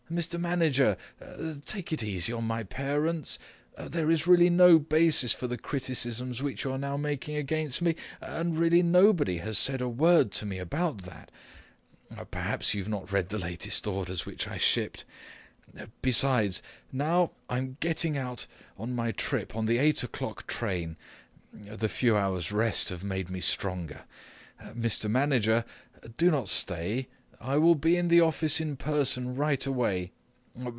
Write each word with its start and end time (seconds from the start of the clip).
Mr. 0.11 0.37
Manager! 0.37 0.97
Take 1.65 1.93
it 1.93 2.03
easy 2.03 2.33
on 2.33 2.43
my 2.43 2.63
parents! 2.63 3.39
There 3.79 4.11
is 4.11 4.27
really 4.27 4.49
no 4.49 4.77
basis 4.77 5.31
for 5.31 5.47
the 5.47 5.57
criticisms 5.57 6.41
which 6.43 6.65
you're 6.65 6.77
now 6.77 6.97
making 6.97 7.37
against 7.37 7.81
me, 7.81 7.95
and 8.19 8.59
really 8.59 8.83
nobody 8.83 9.37
has 9.37 9.57
said 9.57 9.79
a 9.79 9.87
word 9.87 10.33
to 10.33 10.45
me 10.45 10.57
about 10.59 11.03
that. 11.03 11.31
Perhaps 12.29 12.73
you 12.73 12.81
have 12.81 12.89
not 12.89 13.09
read 13.13 13.29
the 13.29 13.37
latest 13.39 13.87
orders 13.87 14.25
which 14.25 14.49
I 14.49 14.57
shipped. 14.57 15.05
Besides, 16.01 16.61
now 16.91 17.31
I'm 17.49 17.77
setting 17.81 18.17
out 18.17 18.47
on 18.77 18.93
my 18.93 19.13
trip 19.13 19.55
on 19.55 19.65
the 19.65 19.77
eight 19.77 20.03
o'clock 20.03 20.45
train; 20.45 20.97
the 21.53 21.87
few 21.87 22.17
hours' 22.17 22.51
rest 22.51 22.89
have 22.89 23.01
made 23.01 23.29
me 23.29 23.39
stronger. 23.39 24.01
Mr. 24.61 25.09
Manager, 25.09 25.63
do 26.17 26.29
not 26.29 26.49
stay. 26.49 27.07
I 27.43 27.57
will 27.57 27.73
be 27.73 27.97
at 27.97 28.09
the 28.09 28.21
office 28.21 28.61
in 28.61 28.75
person 28.77 29.33
right 29.35 29.65
away. 29.65 30.11